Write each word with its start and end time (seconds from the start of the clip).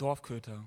Dorfköter. 0.00 0.66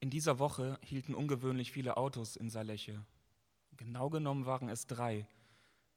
In 0.00 0.08
dieser 0.08 0.38
Woche 0.38 0.78
hielten 0.82 1.14
ungewöhnlich 1.14 1.70
viele 1.70 1.98
Autos 1.98 2.34
in 2.34 2.48
Saleche. 2.48 3.04
Genau 3.76 4.08
genommen 4.08 4.46
waren 4.46 4.70
es 4.70 4.86
drei. 4.86 5.28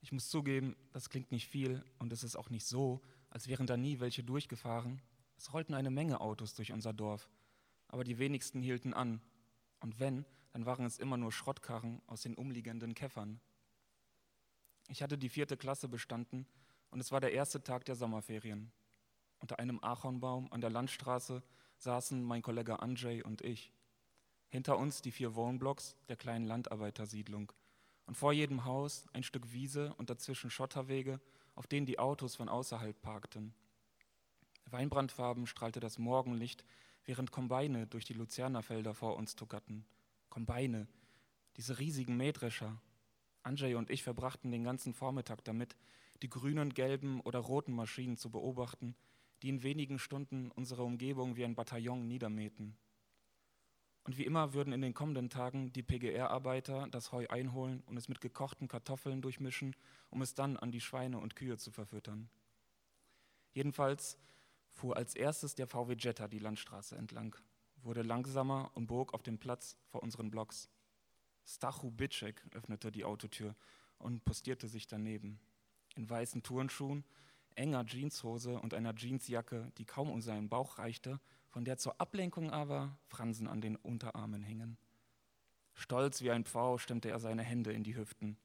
Ich 0.02 0.12
muss 0.12 0.28
zugeben, 0.28 0.76
das 0.92 1.10
klingt 1.10 1.32
nicht 1.32 1.48
viel 1.48 1.82
und 1.98 2.12
es 2.12 2.26
ist 2.26 2.36
auch 2.36 2.50
nicht 2.50 2.66
so, 2.66 3.02
als 3.30 3.48
wären 3.48 3.68
da 3.68 3.78
nie 3.78 4.02
welche 4.02 4.22
durchgefahren. 4.22 5.02
Es 5.38 5.54
rollten 5.54 5.76
eine 5.76 5.92
Menge 5.92 6.20
Autos 6.20 6.56
durch 6.56 6.74
unser 6.74 6.92
Dorf, 6.92 7.30
aber 7.88 8.04
die 8.04 8.20
wenigsten 8.20 8.62
hielten 8.62 8.94
an. 8.94 9.22
Und 9.80 9.98
wenn, 10.02 10.26
dann 10.52 10.66
waren 10.66 10.86
es 10.86 11.00
immer 11.00 11.16
nur 11.16 11.32
Schrottkarren 11.32 12.02
aus 12.06 12.24
den 12.24 12.36
umliegenden 12.36 12.96
Käffern. 12.96 13.40
Ich 14.90 15.02
hatte 15.02 15.18
die 15.18 15.30
vierte 15.30 15.56
Klasse 15.56 15.88
bestanden 15.88 16.48
und 16.90 17.00
es 17.00 17.14
war 17.14 17.22
der 17.22 17.32
erste 17.32 17.64
Tag 17.64 17.86
der 17.86 17.96
Sommerferien. 17.96 18.74
Unter 19.46 19.60
einem 19.60 19.80
Ahornbaum 19.84 20.52
an 20.52 20.60
der 20.60 20.72
Landstraße 20.72 21.44
saßen 21.78 22.24
mein 22.24 22.42
Kollege 22.42 22.80
Andrzej 22.80 23.22
und 23.22 23.44
ich. 23.44 23.72
Hinter 24.50 24.76
uns 24.80 25.04
die 25.04 25.12
vier 25.12 25.36
Wohnblocks 25.36 25.96
der 26.10 26.16
kleinen 26.16 26.48
Landarbeitersiedlung. 26.48 27.52
Und 28.08 28.18
vor 28.18 28.34
jedem 28.34 28.66
Haus 28.66 29.06
ein 29.14 29.22
Stück 29.22 29.54
Wiese 29.54 29.94
und 30.00 30.10
dazwischen 30.10 30.50
Schotterwege, 30.50 31.20
auf 31.54 31.68
denen 31.68 31.86
die 31.86 32.00
Autos 32.00 32.36
von 32.36 32.50
außerhalb 32.50 33.00
parkten. 33.04 33.54
Weinbrandfarben 34.66 35.46
strahlte 35.46 35.80
das 35.80 36.00
Morgenlicht, 36.00 36.66
während 37.04 37.32
Kombine 37.32 37.86
durch 37.86 38.06
die 38.06 38.14
Luzernerfelder 38.14 38.96
vor 38.96 39.16
uns 39.16 39.36
tuckerten. 39.36 39.86
Kombine, 40.32 40.88
diese 41.56 41.78
riesigen 41.78 42.18
Mähdrescher. 42.18 42.82
Andrzej 43.44 43.76
und 43.76 43.92
ich 43.92 44.02
verbrachten 44.02 44.50
den 44.50 44.64
ganzen 44.64 44.96
Vormittag 44.96 45.44
damit, 45.44 45.76
die 46.24 46.30
grünen, 46.30 46.74
gelben 46.74 47.22
oder 47.22 47.38
roten 47.38 47.74
Maschinen 47.74 48.18
zu 48.18 48.32
beobachten, 48.32 48.96
die 49.42 49.50
in 49.50 49.64
wenigen 49.64 50.00
Stunden 50.00 50.52
unsere 50.52 50.84
Umgebung 50.84 51.36
wie 51.36 51.46
ein 51.46 51.56
Bataillon 51.56 52.08
niedermähten. 52.08 52.78
Und 54.04 54.18
wie 54.20 54.26
immer 54.26 54.54
würden 54.54 54.72
in 54.72 54.82
den 54.82 54.94
kommenden 54.94 55.32
Tagen 55.32 55.74
die 55.74 55.82
PGR-Arbeiter 55.82 56.88
das 56.92 57.12
Heu 57.12 57.26
einholen 57.28 57.82
und 57.88 57.98
es 57.98 58.08
mit 58.08 58.22
gekochten 58.22 58.68
Kartoffeln 58.68 59.22
durchmischen, 59.22 59.76
um 60.12 60.22
es 60.22 60.36
dann 60.36 60.58
an 60.58 60.72
die 60.72 60.82
Schweine 60.82 61.18
und 61.18 61.36
Kühe 61.36 61.58
zu 61.58 61.72
verfüttern. 61.72 62.30
Jedenfalls 63.54 64.20
fuhr 64.70 64.96
als 64.96 65.16
erstes 65.16 65.56
der 65.56 65.66
VW 65.66 65.96
Jetta 65.98 66.28
die 66.28 66.40
Landstraße 66.40 66.96
entlang, 66.96 67.36
wurde 67.82 68.04
langsamer 68.04 68.70
und 68.76 68.86
bog 68.86 69.14
auf 69.14 69.24
den 69.24 69.40
Platz 69.40 69.76
vor 69.88 70.04
unseren 70.04 70.30
Blocks. 70.30 70.70
Stachu 71.46 71.90
Bitschek 71.90 72.44
öffnete 72.52 72.92
die 72.92 73.06
Autotür 73.06 73.56
und 73.98 74.24
postierte 74.24 74.68
sich 74.68 74.86
daneben. 74.86 75.40
In 75.96 76.08
weißen 76.08 76.44
Turnschuhen, 76.44 77.06
enger 77.56 77.86
Jeanshose 77.86 78.60
und 78.60 78.74
einer 78.74 78.94
Jeansjacke, 78.96 79.72
die 79.78 79.86
kaum 79.86 80.10
um 80.10 80.22
seinen 80.22 80.50
Bauch 80.50 80.78
reichte, 80.78 81.20
von 81.50 81.66
der 81.66 81.78
zur 81.78 82.00
Ablenkung 82.02 82.52
aber 82.52 82.98
Fransen 83.08 83.48
an 83.48 83.62
den 83.62 83.76
Unterarmen 83.76 84.44
hingen. 84.44 84.78
Stolz 85.74 86.22
wie 86.22 86.32
ein 86.32 86.46
Pfau 86.46 86.78
stemmte 86.78 87.10
er 87.10 87.20
seine 87.20 87.44
Hände 87.44 87.74
in 87.74 87.84
die 87.84 87.96
Hüften. 87.96 88.38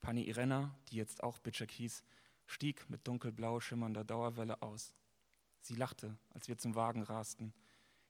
Pani 0.00 0.24
Irena, 0.24 0.74
die 0.88 0.96
jetzt 0.96 1.22
auch 1.22 1.38
Bitschek 1.38 1.70
hieß, 1.70 2.02
stieg 2.46 2.88
mit 2.88 3.06
dunkelblau 3.06 3.60
schimmernder 3.60 4.04
Dauerwelle 4.04 4.62
aus. 4.62 4.94
Sie 5.60 5.74
lachte, 5.74 6.16
als 6.30 6.48
wir 6.48 6.58
zum 6.58 6.74
Wagen 6.74 7.02
rasten. 7.02 7.52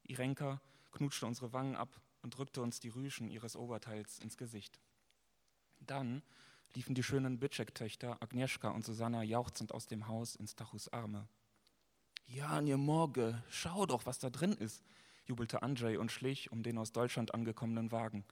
Irenka 0.04 0.60
knutschte 0.92 1.26
unsere 1.26 1.52
Wangen 1.52 1.76
ab 1.76 2.00
und 2.22 2.36
drückte 2.36 2.62
uns 2.62 2.80
die 2.80 2.88
Rüschen 2.88 3.28
ihres 3.28 3.56
Oberteils 3.56 4.18
ins 4.18 4.36
Gesicht. 4.36 4.80
Dann 5.80 6.22
liefen 6.74 6.94
die 6.94 7.02
schönen 7.02 7.38
Bitschek-Töchter 7.38 8.22
Agnieszka 8.22 8.68
und 8.68 8.84
Susanna 8.84 9.22
jauchzend 9.22 9.72
aus 9.72 9.86
dem 9.86 10.06
Haus 10.08 10.36
in 10.36 10.46
Stachus 10.46 10.88
Arme. 10.88 11.26
Ja, 12.26 12.60
nie 12.60 12.76
Morge, 12.76 13.42
schau 13.50 13.86
doch, 13.86 14.06
was 14.06 14.20
da 14.20 14.30
drin 14.30 14.52
ist, 14.52 14.84
jubelte 15.26 15.62
Andrzej 15.62 15.96
und 15.98 16.12
schlich 16.12 16.52
um 16.52 16.62
den 16.62 16.78
aus 16.78 16.92
Deutschland 16.92 17.34
angekommenen 17.34 17.90
Wagen. 17.90 18.24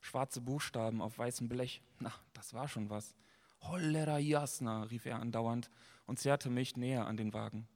Schwarze 0.00 0.40
Buchstaben 0.40 1.02
auf 1.02 1.18
weißem 1.18 1.48
Blech. 1.48 1.82
Na, 1.98 2.12
das 2.32 2.54
war 2.54 2.66
schon 2.66 2.88
was. 2.88 3.14
Hollera 3.60 4.18
jasna, 4.18 4.84
rief 4.84 5.06
er 5.06 5.20
andauernd 5.20 5.70
und 6.06 6.18
zerrte 6.18 6.50
mich 6.50 6.76
näher 6.76 7.06
an 7.06 7.16
den 7.16 7.32
Wagen. 7.32 7.68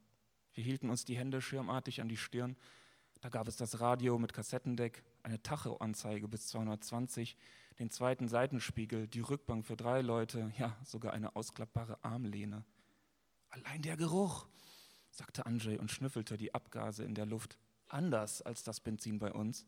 Wir 0.53 0.63
hielten 0.63 0.89
uns 0.89 1.05
die 1.05 1.17
Hände 1.17 1.41
schirmartig 1.41 2.01
an 2.01 2.09
die 2.09 2.17
Stirn. 2.17 2.57
Da 3.21 3.29
gab 3.29 3.47
es 3.47 3.55
das 3.55 3.79
Radio 3.79 4.19
mit 4.19 4.33
Kassettendeck, 4.33 5.03
eine 5.23 5.41
Tachoanzeige 5.41 6.27
bis 6.27 6.47
220, 6.47 7.35
den 7.79 7.89
zweiten 7.89 8.27
Seitenspiegel, 8.27 9.07
die 9.07 9.21
Rückbank 9.21 9.65
für 9.65 9.75
drei 9.75 10.01
Leute, 10.01 10.51
ja, 10.57 10.77
sogar 10.83 11.13
eine 11.13 11.35
ausklappbare 11.35 12.03
Armlehne. 12.03 12.63
Allein 13.49 13.81
der 13.81 13.97
Geruch, 13.97 14.47
sagte 15.09 15.45
Andrzej 15.45 15.79
und 15.79 15.91
schnüffelte 15.91 16.37
die 16.37 16.53
Abgase 16.53 17.03
in 17.03 17.15
der 17.15 17.25
Luft. 17.25 17.57
Anders 17.87 18.41
als 18.41 18.63
das 18.63 18.79
Benzin 18.79 19.17
bei 19.17 19.31
uns. 19.31 19.65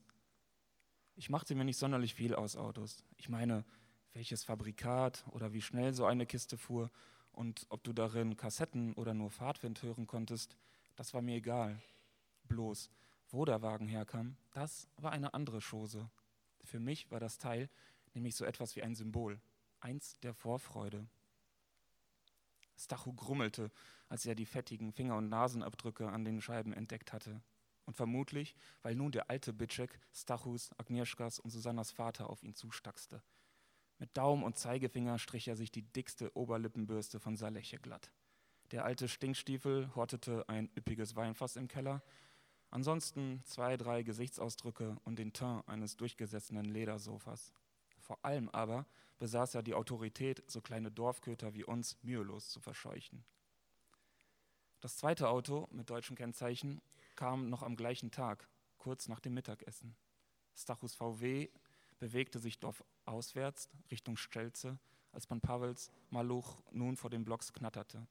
Ich 1.15 1.29
machte 1.29 1.55
mir 1.55 1.63
nicht 1.63 1.77
sonderlich 1.77 2.13
viel 2.13 2.35
aus 2.35 2.55
Autos. 2.55 3.03
Ich 3.17 3.29
meine, 3.29 3.65
welches 4.13 4.43
Fabrikat 4.43 5.25
oder 5.31 5.53
wie 5.53 5.61
schnell 5.61 5.93
so 5.93 6.05
eine 6.05 6.25
Kiste 6.25 6.57
fuhr 6.57 6.91
und 7.31 7.65
ob 7.69 7.83
du 7.83 7.93
darin 7.93 8.37
Kassetten 8.37 8.93
oder 8.93 9.13
nur 9.13 9.31
Fahrtwind 9.31 9.81
hören 9.81 10.07
konntest, 10.07 10.55
das 10.95 11.13
war 11.13 11.21
mir 11.21 11.37
egal. 11.37 11.81
Bloß, 12.43 12.89
wo 13.31 13.45
der 13.45 13.61
Wagen 13.61 13.87
herkam, 13.87 14.37
das 14.53 14.87
war 14.97 15.11
eine 15.11 15.33
andere 15.33 15.59
Chose. 15.59 16.09
Für 16.63 16.79
mich 16.79 17.09
war 17.11 17.19
das 17.19 17.37
Teil 17.37 17.69
nämlich 18.13 18.35
so 18.35 18.45
etwas 18.45 18.75
wie 18.75 18.83
ein 18.83 18.95
Symbol, 18.95 19.39
eins 19.79 20.19
der 20.19 20.33
Vorfreude. 20.33 21.07
Stachu 22.77 23.13
grummelte, 23.13 23.71
als 24.07 24.25
er 24.25 24.35
die 24.35 24.45
fettigen 24.45 24.91
Finger- 24.91 25.17
und 25.17 25.29
Nasenabdrücke 25.29 26.09
an 26.09 26.25
den 26.25 26.41
Scheiben 26.41 26.73
entdeckt 26.73 27.13
hatte. 27.13 27.41
Und 27.85 27.95
vermutlich, 27.95 28.55
weil 28.81 28.95
nun 28.95 29.11
der 29.11 29.29
alte 29.29 29.51
Bitschek 29.51 29.99
Stachus, 30.13 30.71
Agnieszkas 30.77 31.39
und 31.39 31.49
Susannas 31.49 31.91
Vater 31.91 32.29
auf 32.29 32.43
ihn 32.43 32.53
zustaxte. 32.53 33.21
Mit 33.97 34.15
Daumen 34.15 34.43
und 34.43 34.57
Zeigefinger 34.57 35.19
strich 35.19 35.47
er 35.47 35.55
sich 35.55 35.71
die 35.71 35.81
dickste 35.81 36.35
Oberlippenbürste 36.35 37.19
von 37.19 37.35
Saleche 37.35 37.79
glatt. 37.79 38.11
Der 38.71 38.85
alte 38.85 39.07
Stinkstiefel 39.07 39.93
hortete 39.95 40.47
ein 40.47 40.69
üppiges 40.77 41.15
Weinfass 41.15 41.55
im 41.55 41.67
Keller. 41.67 42.03
Ansonsten 42.71 43.41
zwei, 43.45 43.77
drei 43.77 44.03
Gesichtsausdrücke 44.03 44.97
und 45.03 45.17
den 45.17 45.33
Teint 45.33 45.67
eines 45.67 45.97
durchgesessenen 45.97 46.65
Ledersofas. 46.65 47.53
Vor 47.99 48.23
allem 48.23 48.49
aber 48.49 48.85
besaß 49.17 49.55
er 49.55 49.63
die 49.63 49.73
Autorität, 49.73 50.43
so 50.47 50.61
kleine 50.61 50.91
Dorfköter 50.91 51.53
wie 51.53 51.63
uns 51.63 51.97
mühelos 52.03 52.49
zu 52.49 52.59
verscheuchen. 52.59 53.25
Das 54.79 54.97
zweite 54.97 55.29
Auto 55.29 55.67
mit 55.71 55.89
deutschem 55.89 56.15
Kennzeichen 56.15 56.81
kam 57.15 57.49
noch 57.49 57.63
am 57.63 57.75
gleichen 57.75 58.11
Tag, 58.11 58.47
kurz 58.77 59.09
nach 59.09 59.19
dem 59.19 59.33
Mittagessen. 59.33 59.95
Stachus 60.55 60.95
VW 60.95 61.49
bewegte 61.99 62.39
sich 62.39 62.59
dorfauswärts 62.59 63.69
Richtung 63.91 64.15
Stelze, 64.15 64.79
als 65.11 65.27
Pan 65.27 65.41
Pavels 65.41 65.91
Maluch 66.09 66.61
nun 66.71 66.95
vor 66.95 67.09
den 67.09 67.25
Blocks 67.25 67.51
knatterte. 67.51 68.07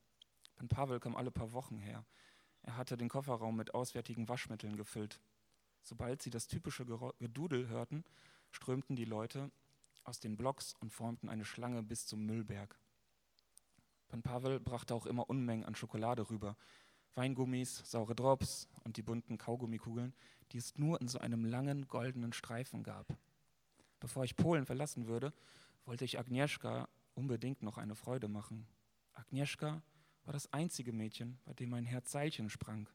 Pan 0.57 0.69
Pavel 0.69 1.01
kam 1.01 1.17
alle 1.17 1.31
paar 1.31 1.53
Wochen 1.53 1.79
her. 1.79 2.05
Er 2.63 2.77
hatte 2.77 2.97
den 2.97 3.09
Kofferraum 3.09 3.57
mit 3.57 3.75
auswärtigen 3.75 4.29
Waschmitteln 4.29 4.77
gefüllt. 4.77 5.21
Sobald 5.83 6.23
sie 6.23 6.31
das 6.31 6.47
typische 6.47 6.85
Gedudel 7.19 7.69
hörten, 7.69 8.05
strömten 8.51 8.97
die 8.97 9.05
Leute 9.05 9.51
aus 10.05 10.21
den 10.21 10.37
Blocks 10.37 10.75
und 10.81 10.93
formten 10.93 11.29
eine 11.29 11.45
Schlange 11.45 11.83
bis 11.83 12.07
zum 12.07 12.25
Müllberg. 12.27 12.79
Pan 14.09 14.23
Pavel 14.23 14.59
brachte 14.59 14.95
auch 14.95 15.07
immer 15.07 15.29
Unmengen 15.29 15.65
an 15.65 15.75
Schokolade 15.75 16.31
rüber. 16.31 16.57
Weingummis, 17.15 17.83
saure 17.85 18.15
Drops 18.15 18.69
und 18.85 18.97
die 18.97 19.03
bunten 19.03 19.39
Kaugummikugeln, 19.39 20.15
die 20.53 20.59
es 20.59 20.77
nur 20.79 21.01
in 21.01 21.09
so 21.09 21.19
einem 21.19 21.45
langen 21.45 21.89
goldenen 21.89 22.33
Streifen 22.33 22.83
gab. 22.83 23.07
Bevor 24.01 24.25
ich 24.25 24.37
Polen 24.37 24.67
verlassen 24.67 25.09
würde, 25.09 25.33
wollte 25.85 26.05
ich 26.05 26.19
Agnieszka 26.19 26.89
unbedingt 27.15 27.63
noch 27.63 27.79
eine 27.79 27.97
Freude 27.97 28.29
machen. 28.29 28.67
Agnieszka 29.15 29.83
war 30.29 30.35
das 30.35 30.53
einzige 30.53 30.93
Mädchen, 30.93 31.39
bei 31.47 31.55
dem 31.55 31.71
mein 31.71 31.87
Herz 31.87 32.13
Seilchen 32.13 32.51
sprang. 32.51 32.87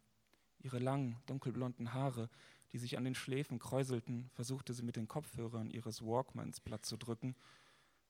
Ihre 0.59 0.77
langen, 0.77 1.17
dunkelblonden 1.25 1.91
Haare, 1.91 2.29
die 2.71 2.77
sich 2.77 2.95
an 2.95 3.06
den 3.06 3.15
Schläfen 3.15 3.57
kräuselten, 3.57 4.30
versuchte 4.35 4.71
sie 4.75 4.83
mit 4.83 4.97
den 4.97 5.07
Kopfhörern 5.07 5.71
ihres 5.71 6.03
Walkmans 6.03 6.59
platt 6.59 6.85
zu 6.85 6.95
drücken, 6.95 7.35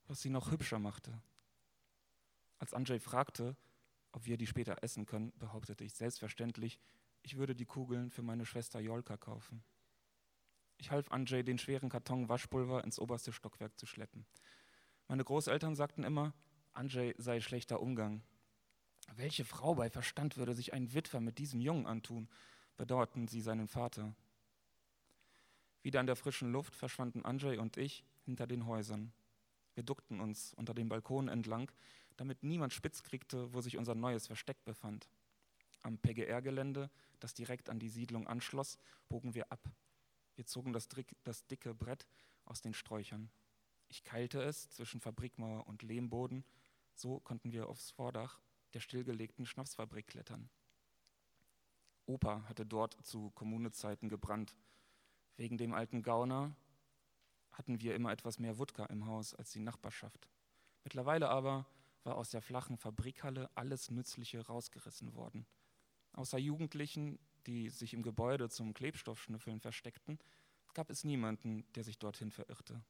was 0.08 0.22
sie 0.22 0.30
noch 0.30 0.52
hübscher 0.52 0.78
machte. 0.78 1.22
Als 2.60 2.74
Andrzej 2.74 3.00
fragte, 3.00 3.56
ob 4.12 4.26
wir 4.26 4.36
die 4.36 4.46
später 4.46 4.84
essen 4.84 5.06
können, 5.06 5.32
behauptete 5.40 5.86
ich 5.86 5.94
selbstverständlich, 5.94 6.78
ich 7.22 7.38
würde 7.38 7.56
die 7.56 7.66
Kugeln 7.66 8.10
für 8.10 8.24
meine 8.24 8.46
Schwester 8.46 8.82
Jolka 8.82 9.16
kaufen. 9.16 9.64
Ich 10.76 10.92
half 10.92 11.10
Andrzej, 11.14 11.46
den 11.46 11.60
schweren 11.60 11.88
Karton 11.88 12.28
Waschpulver 12.28 12.84
ins 12.84 13.00
oberste 13.00 13.32
Stockwerk 13.32 13.80
zu 13.80 13.86
schleppen. 13.86 14.26
Meine 15.08 15.24
Großeltern 15.24 15.78
sagten 15.78 16.04
immer, 16.04 16.34
Andrzej 16.74 17.16
sei 17.18 17.40
schlechter 17.40 17.80
Umgang. 17.80 18.22
Welche 19.16 19.46
Frau 19.46 19.76
bei 19.76 19.90
Verstand 19.90 20.38
würde 20.38 20.54
sich 20.54 20.74
ein 20.74 20.94
Witwer 20.94 21.20
mit 21.20 21.38
diesem 21.38 21.62
Jungen 21.62 21.86
antun, 21.86 22.28
bedauerten 22.78 23.28
sie 23.28 23.42
seinen 23.42 23.68
Vater. 23.68 24.16
Wieder 25.82 26.00
in 26.00 26.08
der 26.08 26.16
frischen 26.16 26.52
Luft 26.52 26.76
verschwanden 26.76 27.26
Andrzej 27.26 27.60
und 27.60 27.78
ich 27.78 28.04
hinter 28.24 28.48
den 28.48 28.66
Häusern. 28.66 29.12
Wir 29.76 29.84
duckten 29.84 30.20
uns 30.20 30.54
unter 30.54 30.74
dem 30.74 30.90
Balkon 30.90 31.28
entlang, 31.28 31.72
damit 32.16 32.44
niemand 32.44 32.74
spitz 32.74 33.04
kriegte, 33.04 33.54
wo 33.54 33.62
sich 33.62 33.78
unser 33.78 33.96
neues 33.96 34.28
Versteck 34.28 34.64
befand. 34.66 35.10
Am 35.82 35.98
PGR-Gelände, 35.98 36.90
das 37.20 37.34
direkt 37.34 37.70
an 37.70 37.80
die 37.80 37.90
Siedlung 37.90 38.28
anschloss, 38.28 38.78
bogen 39.10 39.36
wir 39.36 39.52
ab. 39.52 39.60
Wir 40.36 40.46
zogen 40.46 40.74
das, 40.74 40.88
das 41.24 41.46
dicke 41.48 41.74
Brett 41.74 42.08
aus 42.46 42.62
den 42.62 42.74
Sträuchern. 42.74 43.30
Ich 43.90 44.04
keilte 44.04 44.42
es 44.42 44.70
zwischen 44.70 45.02
Fabrikmauer 45.02 45.68
und 45.68 45.84
Lehmboden. 45.84 46.46
So 46.94 47.20
konnten 47.20 47.52
wir 47.52 47.68
aufs 47.68 47.92
Vordach 47.92 48.40
der 48.74 48.80
stillgelegten 48.80 49.46
Schnapsfabrik 49.46 50.08
klettern. 50.08 50.50
Opa 52.06 52.44
hatte 52.48 52.66
dort 52.66 52.98
zu 53.06 53.32
Kommunezeiten 53.32 54.10
gebrannt. 54.10 54.56
Wegen 55.38 55.58
dem 55.58 55.74
alten 55.74 56.04
Gauner 56.04 56.56
hatten 57.52 57.80
wir 57.80 57.96
immer 57.96 58.12
etwas 58.12 58.40
mehr 58.40 58.58
Wodka 58.58 58.86
im 58.86 59.06
Haus 59.06 59.34
als 59.34 59.52
die 59.52 59.60
Nachbarschaft. 59.60 60.30
Mittlerweile 60.84 61.30
aber 61.30 61.66
war 62.04 62.18
aus 62.18 62.30
der 62.30 62.42
flachen 62.42 62.78
Fabrikhalle 62.78 63.50
alles 63.56 63.90
Nützliche 63.90 64.46
rausgerissen 64.46 65.14
worden. 65.14 65.46
Außer 66.14 66.38
Jugendlichen, 66.38 67.20
die 67.48 67.70
sich 67.70 67.94
im 67.94 68.04
Gebäude 68.04 68.50
zum 68.50 68.74
Klebstoffschnüffeln 68.74 69.60
versteckten, 69.60 70.20
gab 70.74 70.90
es 70.90 71.04
niemanden, 71.04 71.66
der 71.74 71.84
sich 71.84 71.98
dorthin 71.98 72.32
verirrte. 72.32 72.84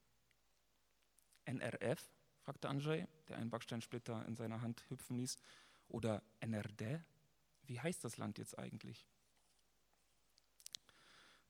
NRF? 1.46 2.10
fragte 2.40 2.68
Andrzej, 2.68 3.08
der 3.28 3.38
einen 3.38 3.50
Backsteinsplitter 3.50 4.26
in 4.26 4.36
seiner 4.36 4.62
Hand 4.62 4.84
hüpfen 4.90 5.18
ließ. 5.18 5.38
Oder 5.94 6.24
NRD? 6.40 7.00
Wie 7.68 7.80
heißt 7.80 8.04
das 8.04 8.18
Land 8.18 8.40
jetzt 8.40 8.58
eigentlich? 8.58 9.06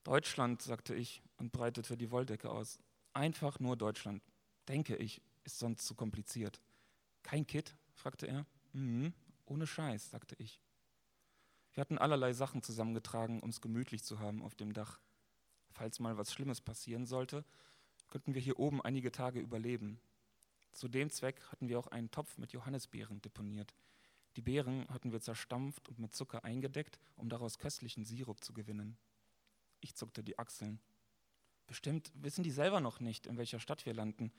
Deutschland, 0.04 0.60
sagte 0.60 0.94
ich 0.94 1.22
und 1.38 1.50
breitete 1.50 1.96
die 1.96 2.10
Wolldecke 2.10 2.50
aus. 2.50 2.78
Einfach 3.14 3.58
nur 3.58 3.74
Deutschland, 3.76 4.22
denke 4.68 4.96
ich, 4.96 5.22
ist 5.44 5.58
sonst 5.58 5.86
zu 5.86 5.94
kompliziert. 5.94 6.60
Kein 7.22 7.46
Kit? 7.46 7.74
fragte 7.94 8.26
er. 8.26 8.44
Mhm, 8.74 9.14
ohne 9.46 9.66
Scheiß, 9.66 10.10
sagte 10.10 10.36
ich. 10.38 10.60
Wir 11.72 11.80
hatten 11.80 11.96
allerlei 11.96 12.34
Sachen 12.34 12.62
zusammengetragen, 12.62 13.40
um 13.40 13.48
es 13.48 13.62
gemütlich 13.62 14.04
zu 14.04 14.18
haben 14.18 14.42
auf 14.42 14.54
dem 14.54 14.74
Dach. 14.74 15.00
Falls 15.72 16.00
mal 16.00 16.18
was 16.18 16.32
Schlimmes 16.32 16.60
passieren 16.60 17.06
sollte, 17.06 17.46
könnten 18.10 18.34
wir 18.34 18.42
hier 18.42 18.58
oben 18.58 18.82
einige 18.82 19.10
Tage 19.10 19.40
überleben. 19.40 19.98
Zu 20.72 20.88
dem 20.88 21.08
Zweck 21.08 21.40
hatten 21.50 21.68
wir 21.68 21.78
auch 21.78 21.86
einen 21.86 22.10
Topf 22.10 22.36
mit 22.36 22.52
Johannisbeeren 22.52 23.22
deponiert. 23.22 23.74
Die 24.36 24.42
Beeren 24.42 24.88
hatten 24.88 25.12
wir 25.12 25.20
zerstampft 25.20 25.88
und 25.88 25.98
mit 25.98 26.14
Zucker 26.14 26.44
eingedeckt, 26.44 26.98
um 27.16 27.28
daraus 27.28 27.58
köstlichen 27.58 28.04
Sirup 28.04 28.42
zu 28.42 28.52
gewinnen. 28.52 28.96
Ich 29.80 29.94
zuckte 29.94 30.24
die 30.24 30.38
Achseln. 30.38 30.80
Bestimmt 31.66 32.10
wissen 32.14 32.42
die 32.42 32.50
selber 32.50 32.80
noch 32.80 33.00
nicht, 33.00 33.26
in 33.26 33.36
welcher 33.36 33.60
Stadt 33.60 33.86
wir 33.86 33.94
landen, 33.94 34.32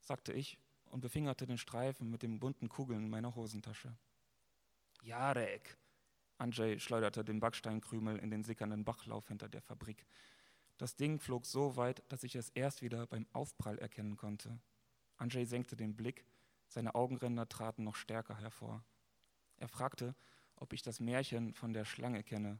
sagte 0.00 0.32
ich 0.32 0.58
und 0.86 1.00
befingerte 1.00 1.46
den 1.46 1.58
Streifen 1.58 2.10
mit 2.10 2.22
den 2.22 2.40
bunten 2.40 2.68
Kugeln 2.68 3.04
in 3.04 3.10
meiner 3.10 3.34
Hosentasche. 3.34 3.96
Jarek, 5.02 5.76
Andrzej 6.38 6.80
schleuderte 6.80 7.24
den 7.24 7.40
Backsteinkrümel 7.40 8.18
in 8.18 8.30
den 8.30 8.44
sickernden 8.44 8.84
Bachlauf 8.84 9.28
hinter 9.28 9.48
der 9.48 9.62
Fabrik. 9.62 10.06
Das 10.78 10.96
Ding 10.96 11.20
flog 11.20 11.46
so 11.46 11.76
weit, 11.76 12.02
dass 12.08 12.24
ich 12.24 12.34
es 12.34 12.50
erst 12.50 12.82
wieder 12.82 13.06
beim 13.06 13.26
Aufprall 13.32 13.78
erkennen 13.78 14.16
konnte. 14.16 14.58
Andrzej 15.16 15.46
senkte 15.46 15.76
den 15.76 15.94
Blick, 15.94 16.24
seine 16.66 16.94
Augenränder 16.94 17.48
traten 17.48 17.84
noch 17.84 17.94
stärker 17.94 18.36
hervor. 18.38 18.84
Er 19.64 19.68
fragte, 19.68 20.14
ob 20.56 20.74
ich 20.74 20.82
das 20.82 21.00
Märchen 21.00 21.54
von 21.54 21.72
der 21.72 21.86
Schlange 21.86 22.22
kenne. 22.22 22.58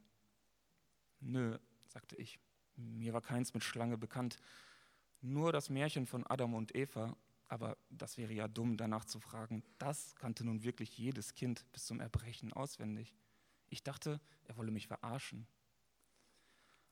Nö, 1.20 1.58
sagte 1.86 2.16
ich, 2.16 2.38
mir 2.76 3.12
war 3.12 3.20
keins 3.20 3.52
mit 3.52 3.62
Schlange 3.62 3.98
bekannt. 3.98 4.38
Nur 5.20 5.52
das 5.52 5.68
Märchen 5.68 6.06
von 6.06 6.26
Adam 6.26 6.54
und 6.54 6.74
Eva, 6.74 7.14
aber 7.46 7.76
das 7.90 8.16
wäre 8.16 8.32
ja 8.32 8.48
dumm, 8.48 8.78
danach 8.78 9.04
zu 9.04 9.20
fragen. 9.20 9.62
Das 9.76 10.16
kannte 10.16 10.46
nun 10.46 10.64
wirklich 10.64 10.96
jedes 10.96 11.34
Kind 11.34 11.70
bis 11.72 11.84
zum 11.84 12.00
Erbrechen 12.00 12.54
auswendig. 12.54 13.14
Ich 13.68 13.82
dachte, 13.82 14.18
er 14.44 14.56
wolle 14.56 14.70
mich 14.70 14.86
verarschen. 14.86 15.46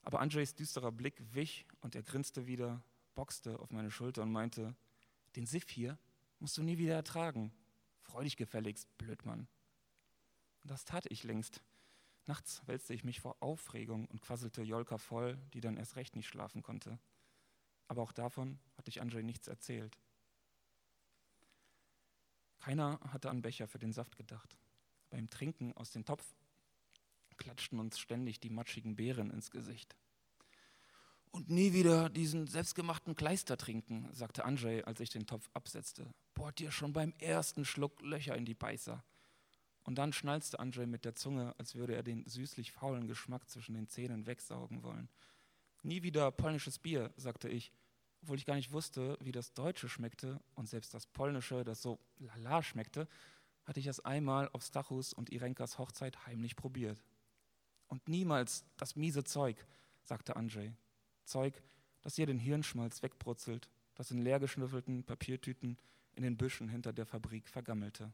Aber 0.02 0.20
Andrzejs 0.20 0.54
düsterer 0.54 0.92
Blick 0.92 1.22
wich 1.32 1.64
und 1.80 1.94
er 1.94 2.02
grinste 2.02 2.46
wieder, 2.46 2.82
boxte 3.14 3.58
auf 3.60 3.70
meine 3.70 3.90
Schulter 3.90 4.24
und 4.24 4.32
meinte, 4.32 4.76
den 5.36 5.46
Siff 5.46 5.70
hier 5.70 5.98
musst 6.38 6.58
du 6.58 6.62
nie 6.62 6.76
wieder 6.76 6.96
ertragen. 6.96 7.50
Freu 8.02 8.24
dich 8.24 8.36
gefälligst, 8.36 8.86
Blödmann. 8.98 9.48
Das 10.64 10.84
tat 10.84 11.06
ich 11.10 11.24
längst. 11.24 11.62
Nachts 12.26 12.62
wälzte 12.66 12.94
ich 12.94 13.04
mich 13.04 13.20
vor 13.20 13.36
Aufregung 13.40 14.06
und 14.06 14.22
quasselte 14.22 14.62
Jolka 14.62 14.98
voll, 14.98 15.36
die 15.54 15.60
dann 15.60 15.76
erst 15.76 15.96
recht 15.96 16.14
nicht 16.14 16.28
schlafen 16.28 16.62
konnte. 16.62 16.98
Aber 17.88 18.02
auch 18.02 18.12
davon 18.12 18.58
hatte 18.76 18.90
ich 18.90 19.00
Andrzej 19.00 19.22
nichts 19.22 19.48
erzählt. 19.48 19.98
Keiner 22.60 23.00
hatte 23.08 23.28
an 23.28 23.42
Becher 23.42 23.66
für 23.66 23.80
den 23.80 23.92
Saft 23.92 24.16
gedacht. 24.16 24.56
Beim 25.10 25.28
Trinken 25.28 25.76
aus 25.76 25.90
dem 25.90 26.04
Topf 26.04 26.24
klatschten 27.36 27.80
uns 27.80 27.98
ständig 27.98 28.38
die 28.38 28.50
matschigen 28.50 28.94
Beeren 28.94 29.30
ins 29.30 29.50
Gesicht. 29.50 29.96
Und 31.32 31.50
nie 31.50 31.72
wieder 31.72 32.08
diesen 32.08 32.46
selbstgemachten 32.46 33.16
Kleister 33.16 33.56
trinken, 33.56 34.08
sagte 34.12 34.44
Andrzej, 34.44 34.84
als 34.84 35.00
ich 35.00 35.10
den 35.10 35.26
Topf 35.26 35.50
absetzte. 35.54 36.14
Bohrt 36.34 36.60
dir 36.60 36.70
schon 36.70 36.92
beim 36.92 37.14
ersten 37.18 37.64
Schluck 37.64 38.00
Löcher 38.02 38.36
in 38.36 38.44
die 38.44 38.54
Beißer. 38.54 39.02
Und 39.84 39.96
dann 39.96 40.12
schnalzte 40.12 40.60
Andrzej 40.60 40.86
mit 40.86 41.04
der 41.04 41.14
Zunge, 41.14 41.54
als 41.58 41.74
würde 41.74 41.94
er 41.94 42.02
den 42.02 42.24
süßlich 42.26 42.72
faulen 42.72 43.08
Geschmack 43.08 43.48
zwischen 43.50 43.74
den 43.74 43.88
Zähnen 43.88 44.26
wegsaugen 44.26 44.82
wollen. 44.82 45.08
Nie 45.82 46.02
wieder 46.02 46.30
polnisches 46.30 46.78
Bier, 46.78 47.12
sagte 47.16 47.48
ich, 47.48 47.72
obwohl 48.22 48.38
ich 48.38 48.46
gar 48.46 48.54
nicht 48.54 48.70
wusste, 48.70 49.18
wie 49.20 49.32
das 49.32 49.52
Deutsche 49.52 49.88
schmeckte 49.88 50.40
und 50.54 50.68
selbst 50.68 50.94
das 50.94 51.06
Polnische, 51.06 51.64
das 51.64 51.82
so 51.82 51.98
lala 52.18 52.62
schmeckte, 52.62 53.08
hatte 53.64 53.80
ich 53.80 53.86
es 53.86 54.00
einmal 54.00 54.48
auf 54.52 54.62
Stachus 54.62 55.12
und 55.12 55.30
Irenkas 55.30 55.78
Hochzeit 55.78 56.26
heimlich 56.26 56.54
probiert. 56.54 57.02
Und 57.88 58.08
niemals 58.08 58.64
das 58.76 58.94
miese 58.94 59.24
Zeug, 59.24 59.66
sagte 60.04 60.36
Andrzej. 60.36 60.72
Zeug, 61.24 61.60
das 62.00 62.14
dir 62.14 62.26
den 62.26 62.38
Hirnschmalz 62.38 63.02
wegbrutzelt, 63.02 63.68
das 63.94 64.10
in 64.10 64.18
leergeschnüffelten 64.18 65.04
Papiertüten 65.04 65.76
in 66.14 66.22
den 66.22 66.36
Büschen 66.36 66.68
hinter 66.68 66.92
der 66.92 67.06
Fabrik 67.06 67.48
vergammelte. 67.48 68.12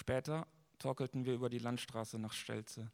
Später 0.00 0.46
torkelten 0.78 1.26
wir 1.26 1.34
über 1.34 1.50
die 1.50 1.58
Landstraße 1.58 2.18
nach 2.18 2.32
Stelze. 2.32 2.90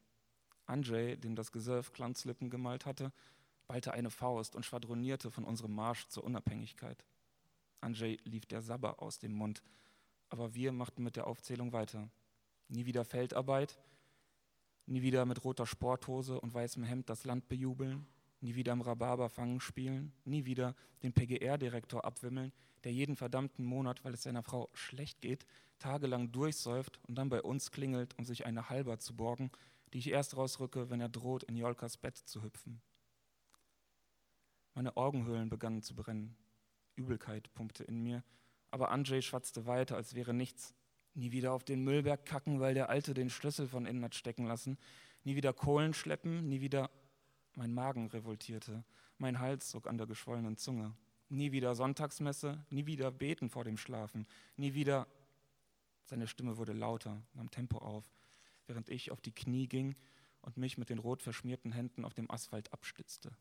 Andrzej, 0.67 1.17
dem 1.17 1.37
das 1.37 1.53
Gesöff 1.53 1.93
Glanzlippen 1.93 2.51
gemalt 2.51 2.85
hatte, 2.85 3.13
ballte 3.69 3.93
eine 3.93 4.11
Faust 4.11 4.57
und 4.57 4.67
schwadronierte 4.67 5.31
von 5.31 5.45
unserem 5.45 5.73
Marsch 5.73 6.09
zur 6.09 6.25
Unabhängigkeit. 6.25 7.05
Andrzej 7.81 8.19
lief 8.25 8.47
der 8.47 8.61
Sabber 8.61 9.01
aus 9.01 9.21
dem 9.21 9.35
Mund, 9.35 9.63
aber 10.31 10.57
wir 10.57 10.73
machten 10.73 11.05
mit 11.05 11.15
der 11.15 11.29
Aufzählung 11.29 11.73
weiter. 11.73 12.11
Nie 12.67 12.87
wieder 12.87 13.05
Feldarbeit, 13.05 13.79
nie 14.87 15.03
wieder 15.03 15.27
mit 15.27 15.45
roter 15.45 15.65
Sporthose 15.65 16.41
und 16.41 16.55
weißem 16.55 16.83
Hemd 16.83 17.09
das 17.09 17.25
Land 17.25 17.47
bejubeln, 17.47 18.05
nie 18.47 18.55
wieder 18.55 18.73
im 18.73 18.81
Rhabarber 18.81 19.29
fangen 19.29 19.61
spielen, 19.61 20.13
nie 20.25 20.45
wieder 20.45 20.75
den 21.03 21.13
PGR-Direktor 21.13 22.05
abwimmeln, 22.05 22.53
der 22.85 22.93
jeden 22.93 23.17
verdammten 23.17 23.65
Monat, 23.65 24.05
weil 24.05 24.15
es 24.15 24.23
seiner 24.23 24.43
Frau 24.43 24.71
schlecht 24.73 25.21
geht, 25.21 25.47
tagelang 25.79 26.33
durchsäuft 26.33 26.99
und 27.07 27.17
dann 27.17 27.29
bei 27.29 27.43
uns 27.43 27.71
klingelt, 27.71 28.17
um 28.19 28.25
sich 28.25 28.47
eine 28.47 28.71
Halber 28.71 28.99
zu 28.99 29.15
borgen, 29.17 29.51
die 29.93 29.99
ich 29.99 30.11
erst 30.11 30.37
rausrücke, 30.37 30.91
wenn 30.91 31.01
er 31.01 31.09
droht, 31.09 31.43
in 31.43 31.57
Jolkas 31.57 31.97
Bett 31.97 32.17
zu 32.17 32.43
hüpfen. 32.43 32.81
Meine 34.75 34.97
Augenhöhlen 34.97 35.49
begannen 35.49 35.83
zu 35.83 35.95
brennen. 35.95 36.37
Übelkeit 36.95 37.53
pumpte 37.53 37.85
in 37.85 38.03
mir, 38.03 38.23
aber 38.71 38.91
Andrzej 38.91 39.23
schwatzte 39.23 39.67
weiter, 39.67 39.97
als 39.97 40.15
wäre 40.15 40.33
nichts, 40.33 40.75
Nie 41.17 41.33
wieder 41.33 41.55
auf 41.55 41.65
den 41.65 41.83
Müllberg 41.83 42.27
kacken, 42.27 42.61
weil 42.61 42.75
der 42.75 42.91
Alte 42.91 43.15
den 43.15 43.31
Schlüssel 43.31 43.67
von 43.69 43.87
innen 43.87 44.05
hat 44.05 44.15
stecken 44.15 44.45
lassen. 44.45 44.77
Nie 45.25 45.35
wieder 45.35 45.55
Kohlen 45.55 45.95
schleppen, 45.95 46.47
nie 46.47 46.61
wieder. 46.61 46.91
Mein 47.57 47.73
Magen 47.73 48.07
revoltierte, 48.09 48.85
mein 49.17 49.41
Hals 49.41 49.71
zog 49.71 49.87
an 49.87 49.97
der 49.97 50.07
geschwollenen 50.07 50.59
Zunge. 50.59 50.95
Nie 51.31 51.53
wieder 51.53 51.75
Sonntagsmesse, 51.75 52.63
nie 52.69 52.85
wieder 52.85 53.11
beten 53.11 53.49
vor 53.49 53.65
dem 53.65 53.79
Schlafen, 53.79 54.27
nie 54.57 54.75
wieder. 54.75 55.09
Seine 56.05 56.29
Stimme 56.29 56.59
wurde 56.59 56.75
lauter, 56.75 57.23
nahm 57.33 57.51
Tempo 57.51 57.79
auf, 57.79 58.05
während 58.67 58.91
ich 58.91 59.11
auf 59.11 59.23
die 59.23 59.33
Knie 59.33 59.69
ging 59.69 59.97
und 60.43 60.59
mich 60.59 60.77
mit 60.77 60.91
den 60.91 60.99
rot 60.99 61.23
verschmierten 61.23 61.73
Händen 61.73 62.05
auf 62.05 62.13
dem 62.13 62.31
Asphalt 62.31 62.71
abstützte. 62.75 63.33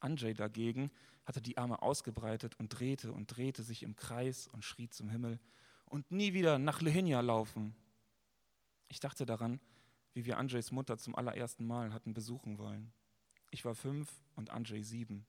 Andrzej 0.00 0.32
dagegen 0.32 0.90
hatte 1.26 1.42
die 1.42 1.58
Arme 1.58 1.82
ausgebreitet 1.82 2.58
und 2.58 2.70
drehte 2.70 3.12
und 3.12 3.26
drehte 3.26 3.62
sich 3.62 3.82
im 3.82 3.96
Kreis 3.96 4.48
und 4.48 4.64
schrie 4.64 4.88
zum 4.88 5.10
Himmel 5.10 5.38
und 5.84 6.10
nie 6.10 6.32
wieder 6.32 6.58
nach 6.58 6.80
Lehinia 6.80 7.20
laufen. 7.20 7.76
Ich 8.88 8.98
dachte 8.98 9.26
daran, 9.26 9.60
wie 10.14 10.24
wir 10.24 10.38
Andrzejs 10.38 10.72
Mutter 10.72 10.96
zum 10.96 11.14
allerersten 11.14 11.66
Mal 11.66 11.92
hatten 11.92 12.14
besuchen 12.14 12.56
wollen. 12.56 12.94
Ich 13.50 13.64
war 13.64 13.74
fünf 13.74 14.10
und 14.36 14.50
Andrzej 14.50 14.82
sieben. 14.82 15.26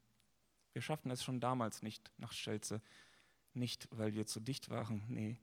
Wir 0.74 0.82
schafften 0.82 1.12
es 1.12 1.24
schon 1.24 1.40
damals 1.40 1.82
nicht 1.82 2.12
nach 2.18 2.32
Schelze. 2.32 2.82
Nicht, 3.54 3.88
weil 3.92 4.14
wir 4.14 4.26
zu 4.26 4.40
dicht 4.40 4.70
waren, 4.70 5.04
nee. 5.08 5.38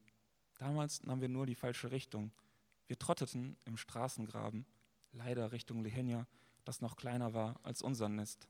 Damals 0.58 1.02
nahmen 1.02 1.20
wir 1.20 1.28
nur 1.28 1.46
die 1.46 1.54
falsche 1.54 1.90
Richtung. 1.90 2.32
Wir 2.86 2.98
trotteten 2.98 3.56
im 3.64 3.76
Straßengraben, 3.76 4.64
leider 5.12 5.52
Richtung 5.52 5.82
Lehinia, 5.82 6.26
das 6.64 6.80
noch 6.80 6.96
kleiner 6.96 7.34
war 7.34 7.60
als 7.62 7.82
unser 7.82 8.08
Nest. 8.08 8.48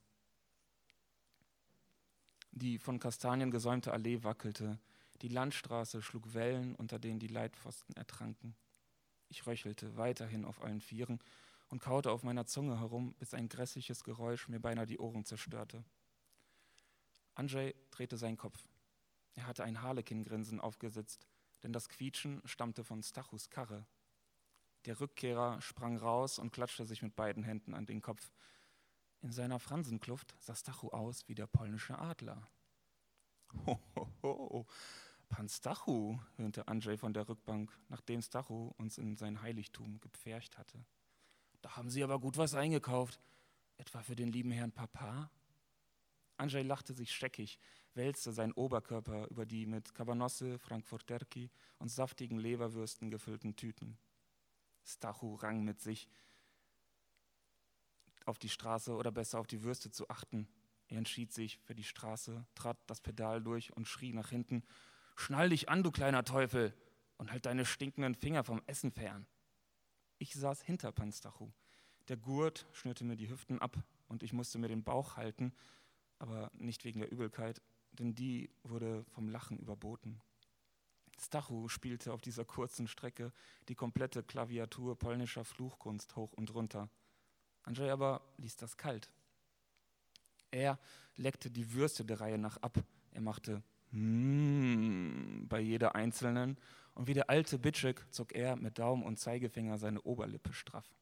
Die 2.53 2.79
von 2.79 2.99
Kastanien 2.99 3.51
gesäumte 3.51 3.93
Allee 3.93 4.23
wackelte, 4.23 4.79
die 5.23 5.29
Landstraße 5.29 6.03
schlug 6.03 6.35
Wellen, 6.35 6.75
unter 6.77 6.99
denen 6.99 7.19
die 7.19 7.27
Leitpfosten 7.27 7.97
ertranken. 7.97 8.55
Ich 9.29 9.47
röchelte 9.47 9.97
weiterhin 9.97 10.45
auf 10.45 10.63
allen 10.63 10.81
Vieren 10.81 11.21
und 11.69 11.81
kaute 11.81 12.11
auf 12.11 12.23
meiner 12.23 12.47
Zunge 12.47 12.79
herum, 12.79 13.15
bis 13.15 13.35
ein 13.35 13.49
grässliches 13.49 14.05
Geräusch 14.05 14.49
mir 14.49 14.61
beinahe 14.61 14.87
die 14.87 14.99
Ohren 14.99 15.25
zerstörte. 15.25 15.85
Andrzej 17.35 17.75
drehte 17.91 18.17
seinen 18.17 18.37
Kopf. 18.37 18.69
Er 19.35 19.47
hatte 19.47 19.65
ein 19.65 19.83
Harlekin-Grinsen 19.83 20.61
aufgesetzt, 20.61 21.29
denn 21.63 21.73
das 21.73 21.89
Quietschen 21.89 22.43
stammte 22.45 22.85
von 22.85 23.03
Stachus 23.03 23.51
Karre. 23.51 23.87
Der 24.85 24.99
Rückkehrer 25.01 25.61
sprang 25.61 25.97
raus 25.97 26.39
und 26.39 26.53
klatschte 26.53 26.85
sich 26.85 27.03
mit 27.03 27.15
beiden 27.15 27.43
Händen 27.43 27.75
an 27.75 27.87
den 27.87 28.03
Kopf. 28.03 28.33
In 29.21 29.33
seiner 29.33 29.59
Fransenkluft 29.59 30.35
sah 30.39 30.55
Stachu 30.55 30.89
aus 30.89 31.29
wie 31.29 31.35
der 31.35 31.47
polnische 31.47 31.99
Adler. 31.99 32.49
Ho, 33.67 33.81
ho, 33.97 34.09
ho. 34.23 34.67
Pan 35.29 35.49
Stachu, 35.49 36.19
höhnte 36.37 36.69
Andrzej 36.69 36.97
von 36.97 37.13
der 37.13 37.29
Rückbank, 37.29 37.77
nachdem 37.89 38.23
Stachu 38.23 38.73
uns 38.79 38.99
in 38.99 39.17
sein 39.17 39.43
Heiligtum 39.43 40.01
gepfercht 40.01 40.57
hatte. 40.57 40.85
Da 41.69 41.77
haben 41.77 41.91
Sie 41.91 42.03
aber 42.03 42.19
gut 42.19 42.39
was 42.39 42.55
eingekauft. 42.55 43.21
Etwa 43.77 44.01
für 44.03 44.17
den 44.17 44.33
lieben 44.33 44.53
Herrn 44.53 44.73
Papa? 44.73 45.31
Andrzej 46.39 46.63
lachte 46.63 46.95
sich 46.95 47.13
scheckig, 47.13 47.59
wälzte 47.93 48.33
seinen 48.33 48.53
Oberkörper 48.53 49.29
über 49.29 49.45
die 49.45 49.67
mit 49.67 49.95
Kabanosse, 49.95 50.59
Frankfurterki 50.59 51.51
und 51.79 51.91
saftigen 51.91 52.39
Leberwürsten 52.39 53.11
gefüllten 53.11 53.55
Tüten. 53.55 53.99
Stachu 54.83 55.35
rang 55.35 55.63
mit 55.63 55.79
sich, 55.79 56.09
auf 58.25 58.39
die 58.39 58.49
Straße 58.49 58.95
oder 58.95 59.13
besser 59.13 59.39
auf 59.39 59.47
die 59.47 59.63
Würste 59.63 59.91
zu 59.91 60.09
achten. 60.09 60.49
Er 60.87 60.97
entschied 60.97 61.35
sich 61.35 61.59
für 61.59 61.75
die 61.75 61.85
Straße, 61.85 62.47
trat 62.55 62.79
das 62.87 63.03
Pedal 63.03 63.43
durch 63.43 63.77
und 63.77 63.87
schrie 63.87 64.15
nach 64.15 64.31
hinten: 64.31 64.63
Schnall 65.17 65.51
dich 65.51 65.69
an, 65.69 65.83
du 65.83 65.91
kleiner 65.91 66.25
Teufel, 66.25 66.75
und 67.19 67.31
halt 67.31 67.45
deine 67.45 67.67
stinkenden 67.67 68.15
Finger 68.15 68.43
vom 68.43 68.63
Essen 68.67 68.91
fern. 68.91 69.27
Ich 70.19 70.35
saß 70.35 70.63
hinter 70.63 70.91
Panstachu. 70.91 71.51
Der 72.09 72.17
Gurt 72.17 72.67
schnürte 72.73 73.05
mir 73.05 73.17
die 73.17 73.31
Hüften 73.31 73.61
ab 73.61 73.77
und 74.09 74.23
ich 74.23 74.33
musste 74.33 74.59
mir 74.59 74.69
den 74.69 74.83
Bauch 74.83 75.17
halten, 75.17 75.53
aber 76.19 76.51
nicht 76.55 76.85
wegen 76.85 77.01
der 77.01 77.13
Übelkeit, 77.13 77.63
denn 77.93 78.15
die 78.15 78.51
wurde 78.65 79.05
vom 79.11 79.29
Lachen 79.29 79.59
überboten. 79.59 80.21
Stachu 81.21 81.69
spielte 81.69 82.13
auf 82.13 82.21
dieser 82.21 82.45
kurzen 82.45 82.89
Strecke 82.89 83.33
die 83.69 83.75
komplette 83.75 84.23
Klaviatur 84.23 84.99
polnischer 84.99 85.45
Fluchkunst 85.45 86.17
hoch 86.17 86.33
und 86.33 86.53
runter. 86.55 86.89
Andrzej 87.63 87.91
aber 87.91 88.23
ließ 88.39 88.57
das 88.57 88.77
kalt. 88.77 89.11
Er 90.51 90.79
leckte 91.17 91.51
die 91.51 91.73
Würste 91.75 92.05
der 92.05 92.21
Reihe 92.21 92.39
nach 92.39 92.57
ab. 92.59 92.83
Er 93.13 93.21
machte 93.21 93.63
mm 93.91 95.47
bei 95.49 95.61
jeder 95.61 95.95
einzelnen 95.95 96.59
und 96.99 97.07
wie 97.07 97.14
der 97.14 97.31
alte 97.31 97.61
Bitschek 97.61 98.05
zog 98.11 98.35
er 98.35 98.57
mit 98.57 98.81
Daumen 98.81 99.05
und 99.05 99.21
Zeigefinger 99.21 99.78
seine 99.78 100.02
Oberlippe 100.02 100.52
straff. 100.52 100.99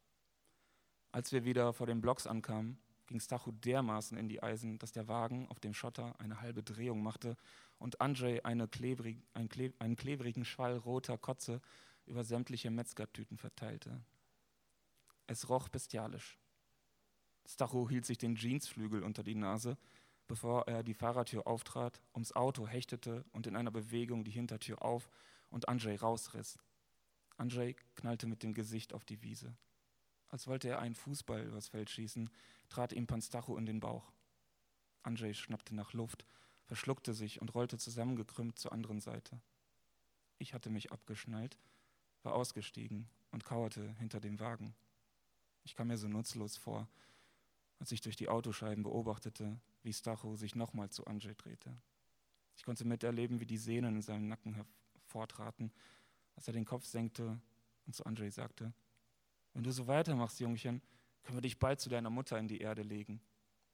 Als 1.11 1.33
wir 1.33 1.47
wieder 1.47 1.73
vor 1.73 1.87
den 1.87 2.03
Blocks 2.03 2.27
ankamen, 2.27 2.79
ging 3.07 3.19
Stachu 3.19 3.51
dermaßen 3.51 4.19
in 4.19 4.29
die 4.29 4.43
Eisen, 4.43 4.79
dass 4.79 4.93
der 4.93 5.09
Wagen 5.09 5.49
auf 5.49 5.59
dem 5.59 5.73
Schotter 5.73 6.15
eine 6.21 6.43
halbe 6.43 6.63
Drehung 6.63 7.03
machte 7.03 7.35
und 7.79 8.03
Andrzej 8.03 8.43
eine 8.45 8.69
klebrig, 8.69 9.25
ein 9.33 9.49
Kle 9.49 9.73
einen 9.79 9.97
klebrigen 9.97 10.45
Schwall 10.45 10.77
roter 10.77 11.17
Kotze 11.17 11.63
über 12.05 12.25
sämtliche 12.25 12.71
Metzgertüten 12.71 13.39
verteilte. 13.39 14.03
Es 15.27 15.49
roch 15.49 15.71
bestialisch. 15.71 16.39
Stachu 17.47 17.89
hielt 17.89 18.05
sich 18.05 18.19
den 18.19 18.37
Jeansflügel 18.37 19.03
unter 19.03 19.23
die 19.23 19.35
Nase, 19.35 19.79
bevor 20.29 20.69
er 20.69 20.83
die 20.83 20.93
Fahrertür 20.93 21.47
auftrat, 21.47 22.03
ums 22.13 22.33
Auto 22.37 22.69
hechtete 22.69 23.25
und 23.33 23.47
in 23.47 23.57
einer 23.57 23.71
Bewegung 23.71 24.25
die 24.25 24.31
Hintertür 24.31 24.83
auf 24.83 25.09
und 25.57 25.71
Andrzej 25.71 25.97
rausriss. 25.97 26.59
Andrzej 27.39 27.77
knallte 27.95 28.27
mit 28.27 28.43
dem 28.43 28.53
Gesicht 28.53 28.93
auf 28.93 29.07
die 29.07 29.23
Wiese. 29.23 29.57
Als 30.29 30.47
wollte 30.47 30.69
er 30.69 30.81
einen 30.81 30.95
Fußball 30.95 31.47
übers 31.47 31.69
Feld 31.69 31.89
schießen, 31.89 32.29
trat 32.69 32.93
ihm 32.93 33.07
Panstacho 33.07 33.57
in 33.57 33.65
den 33.65 33.81
Bauch. 33.81 34.13
Andrzej 35.03 35.33
schnappte 35.33 35.75
nach 35.75 35.95
Luft, 35.95 36.27
verschluckte 36.67 37.15
sich 37.15 37.41
und 37.41 37.55
rollte 37.55 37.79
zusammengekrümmt 37.79 38.59
zur 38.59 38.71
anderen 38.73 39.01
Seite. 39.01 39.41
Ich 40.37 40.53
hatte 40.53 40.69
mich 40.69 40.93
abgeschnallt, 40.93 41.57
war 42.23 42.35
ausgestiegen 42.35 43.09
und 43.31 43.47
kauerte 43.47 43.95
hinter 43.95 44.21
dem 44.21 44.39
Wagen. 44.39 44.75
Ich 45.65 45.75
kam 45.75 45.89
mir 45.89 45.97
so 45.97 46.07
nutzlos 46.07 46.59
vor, 46.59 46.87
als 47.79 47.93
ich 47.93 48.03
durch 48.03 48.17
die 48.17 48.29
Autoscheiben 48.29 48.83
beobachtete, 48.83 49.59
wie 49.83 49.95
Stacho 49.95 50.37
sich 50.37 50.55
nochmal 50.55 50.91
zu 50.91 51.07
Andrzej 51.07 51.35
drehte. 51.35 51.75
Ich 52.59 52.65
konnte 52.65 52.85
miterleben, 52.85 53.41
wie 53.41 53.47
die 53.47 53.57
Sehnen 53.57 53.97
in 53.97 54.03
seinem 54.03 54.29
Nacken 54.29 54.55
hervortraten, 55.17 55.73
als 56.35 56.47
er 56.47 56.53
den 56.53 56.65
Kopf 56.65 56.85
senkte 56.85 57.41
und 57.87 57.95
zu 57.95 58.05
Andrzej 58.05 58.31
sagte, 58.31 58.73
wenn 59.53 59.63
du 59.63 59.73
so 59.73 59.87
weitermachst, 59.87 60.39
Jungchen, 60.41 60.83
können 61.23 61.39
wir 61.39 61.43
dich 61.43 61.59
bald 61.59 61.81
zu 61.81 61.89
deiner 61.89 62.11
Mutter 62.11 62.39
in 62.39 62.47
die 62.47 62.61
Erde 62.61 62.83
legen. 62.83 63.21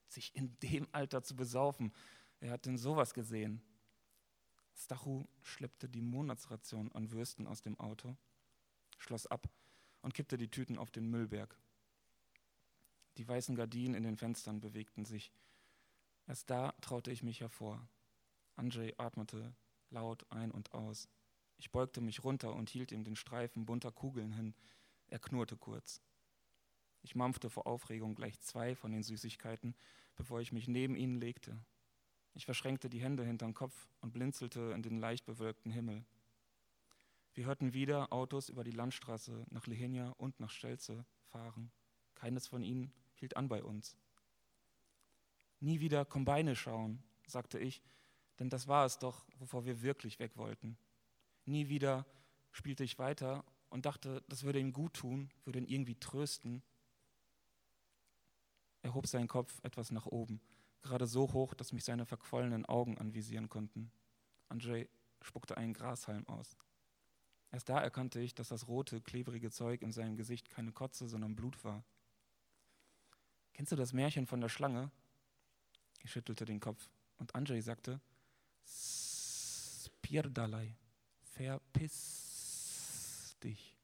Sich 0.07 0.33
in 0.35 0.57
dem 0.59 0.87
Alter 0.91 1.23
zu 1.23 1.35
besaufen, 1.35 1.93
wer 2.39 2.51
hat 2.51 2.65
denn 2.65 2.77
sowas 2.77 3.13
gesehen? 3.13 3.61
Stachu 4.75 5.25
schleppte 5.41 5.89
die 5.89 6.01
Monatsration 6.01 6.91
an 6.93 7.11
Würsten 7.11 7.47
aus 7.47 7.61
dem 7.61 7.79
Auto, 7.79 8.15
schloss 8.97 9.27
ab 9.27 9.49
und 10.01 10.13
kippte 10.13 10.37
die 10.37 10.49
Tüten 10.49 10.77
auf 10.77 10.89
den 10.89 11.09
Müllberg. 11.09 11.57
Die 13.17 13.27
weißen 13.27 13.55
Gardinen 13.55 13.93
in 13.93 14.03
den 14.03 14.17
Fenstern 14.17 14.61
bewegten 14.61 15.05
sich. 15.05 15.31
Erst 16.25 16.49
da 16.49 16.71
traute 16.81 17.11
ich 17.11 17.21
mich 17.21 17.41
hervor. 17.41 17.85
Andrzej 18.55 18.95
atmete 18.97 19.53
laut 19.89 20.25
ein 20.31 20.49
und 20.49 20.73
aus. 20.73 21.09
Ich 21.63 21.71
beugte 21.71 22.01
mich 22.01 22.25
runter 22.25 22.53
und 22.53 22.69
hielt 22.69 22.91
ihm 22.91 23.05
den 23.05 23.15
Streifen 23.15 23.65
bunter 23.65 23.89
Kugeln 23.89 24.33
hin. 24.33 24.53
Er 25.07 25.17
knurrte 25.17 25.55
kurz. 25.55 26.01
Ich 27.03 27.15
mampfte 27.15 27.49
vor 27.49 27.67
Aufregung 27.67 28.15
gleich 28.15 28.37
zwei 28.41 28.75
von 28.75 28.91
den 28.91 29.01
Süßigkeiten, 29.01 29.73
bevor 30.17 30.41
ich 30.41 30.51
mich 30.51 30.67
neben 30.67 30.97
ihn 30.97 31.15
legte. 31.21 31.57
Ich 32.33 32.43
verschränkte 32.43 32.89
die 32.89 32.99
Hände 32.99 33.23
hinterm 33.23 33.53
Kopf 33.53 33.87
und 34.01 34.11
blinzelte 34.11 34.73
in 34.75 34.83
den 34.83 34.97
leicht 34.97 35.25
bewölkten 35.25 35.71
Himmel. 35.71 36.03
Wir 37.33 37.45
hörten 37.45 37.71
wieder 37.71 38.11
Autos 38.11 38.49
über 38.49 38.65
die 38.65 38.71
Landstraße 38.71 39.45
nach 39.49 39.65
Lehenia 39.65 40.09
und 40.17 40.41
nach 40.41 40.49
Stelze 40.49 41.05
fahren. 41.27 41.71
Keines 42.13 42.45
von 42.45 42.61
ihnen 42.61 42.91
hielt 43.13 43.37
an 43.37 43.47
bei 43.47 43.63
uns. 43.63 43.95
Nie 45.61 45.79
wieder 45.79 46.03
Kombine 46.03 46.57
schauen, 46.57 47.01
sagte 47.25 47.57
ich, 47.57 47.81
denn 48.39 48.49
das 48.49 48.67
war 48.67 48.85
es 48.85 48.99
doch, 48.99 49.25
wovor 49.39 49.63
wir 49.63 49.81
wirklich 49.81 50.19
weg 50.19 50.35
wollten. 50.35 50.77
Nie 51.45 51.69
wieder 51.69 52.05
spielte 52.51 52.83
ich 52.83 52.99
weiter 52.99 53.43
und 53.69 53.85
dachte, 53.85 54.23
das 54.29 54.43
würde 54.43 54.59
ihm 54.59 54.73
gut 54.73 54.93
tun, 54.93 55.29
würde 55.45 55.59
ihn 55.59 55.67
irgendwie 55.67 55.95
trösten. 55.95 56.61
Er 58.81 58.93
hob 58.93 59.07
seinen 59.07 59.27
Kopf 59.27 59.59
etwas 59.63 59.91
nach 59.91 60.05
oben, 60.05 60.41
gerade 60.81 61.07
so 61.07 61.33
hoch, 61.33 61.53
dass 61.53 61.73
mich 61.73 61.83
seine 61.83 62.05
verquollenen 62.05 62.65
Augen 62.65 62.97
anvisieren 62.97 63.49
konnten. 63.49 63.91
Andrzej 64.49 64.89
spuckte 65.21 65.57
einen 65.57 65.73
Grashalm 65.73 66.27
aus. 66.27 66.57
Erst 67.51 67.69
da 67.69 67.79
erkannte 67.79 68.19
ich, 68.19 68.35
dass 68.35 68.49
das 68.49 68.67
rote, 68.67 69.01
klebrige 69.01 69.51
Zeug 69.51 69.81
in 69.81 69.91
seinem 69.91 70.17
Gesicht 70.17 70.49
keine 70.49 70.71
Kotze, 70.71 71.07
sondern 71.07 71.35
Blut 71.35 71.63
war. 71.63 71.83
Kennst 73.53 73.71
du 73.71 73.75
das 73.75 73.93
Märchen 73.93 74.25
von 74.25 74.41
der 74.41 74.49
Schlange? 74.49 74.91
Ich 76.01 76.11
schüttelte 76.11 76.45
den 76.45 76.59
Kopf 76.59 76.89
und 77.17 77.35
Andrzej 77.35 77.61
sagte, 77.61 78.01
Spierdalai, 78.65 80.75
verpiss 81.35 83.37
dich. 83.43 83.77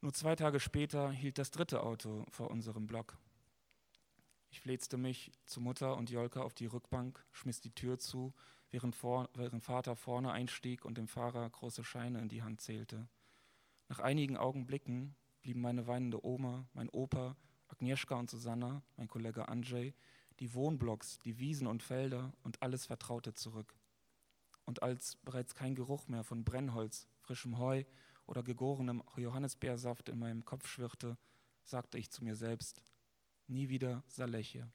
Nur 0.00 0.12
zwei 0.12 0.36
Tage 0.36 0.60
später 0.60 1.10
hielt 1.10 1.38
das 1.38 1.50
dritte 1.50 1.82
Auto 1.82 2.24
vor 2.30 2.50
unserem 2.50 2.86
Block. 2.86 3.18
Ich 4.50 4.60
fletzte 4.60 4.96
mich 4.96 5.32
zu 5.44 5.60
Mutter 5.60 5.96
und 5.96 6.10
Jolka 6.10 6.40
auf 6.40 6.54
die 6.54 6.66
Rückbank, 6.66 7.22
schmiss 7.32 7.60
die 7.60 7.74
Tür 7.74 7.98
zu, 7.98 8.32
während, 8.70 8.94
vor, 8.94 9.28
während 9.34 9.64
Vater 9.64 9.96
vorne 9.96 10.32
einstieg 10.32 10.84
und 10.84 10.96
dem 10.96 11.08
Fahrer 11.08 11.48
große 11.50 11.84
Scheine 11.84 12.20
in 12.20 12.28
die 12.28 12.42
Hand 12.42 12.60
zählte. 12.60 13.08
Nach 13.88 13.98
einigen 13.98 14.36
Augenblicken 14.36 15.16
blieben 15.42 15.60
meine 15.60 15.86
weinende 15.86 16.24
Oma, 16.24 16.66
mein 16.72 16.88
Opa, 16.90 17.36
Agnieszka 17.68 18.14
und 18.14 18.30
Susanna, 18.30 18.82
mein 18.96 19.08
Kollege 19.08 19.48
Andrzej, 19.48 19.94
die 20.38 20.54
Wohnblocks, 20.54 21.18
die 21.20 21.38
Wiesen 21.38 21.66
und 21.66 21.82
Felder 21.82 22.32
und 22.42 22.62
alles 22.62 22.86
Vertraute 22.86 23.34
zurück. 23.34 23.74
Und 24.68 24.82
als 24.82 25.16
bereits 25.24 25.54
kein 25.54 25.74
Geruch 25.74 26.08
mehr 26.08 26.24
von 26.24 26.44
Brennholz, 26.44 27.08
frischem 27.22 27.56
Heu 27.56 27.84
oder 28.26 28.42
gegorenem 28.42 29.02
Johannisbeersaft 29.16 30.10
in 30.10 30.18
meinem 30.18 30.44
Kopf 30.44 30.68
schwirrte, 30.68 31.16
sagte 31.64 31.96
ich 31.96 32.10
zu 32.10 32.22
mir 32.22 32.36
selbst, 32.36 32.82
nie 33.46 33.70
wieder 33.70 34.04
Saleche. 34.08 34.70